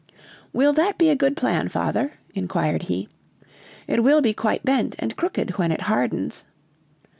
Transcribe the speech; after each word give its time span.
"Will 0.51 0.73
that 0.73 0.97
be 0.97 1.09
a 1.11 1.15
good 1.15 1.37
plan, 1.37 1.67
father?" 1.69 2.13
inquired 2.33 2.81
he, 2.89 3.07
"it 3.87 4.03
will 4.03 4.19
be 4.19 4.33
quite 4.33 4.65
bent 4.65 4.95
and 4.97 5.15
crooked 5.15 5.59
when 5.59 5.71
it 5.71 5.81
hardens." 5.81 6.43